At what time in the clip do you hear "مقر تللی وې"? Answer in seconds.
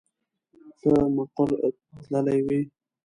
1.15-2.59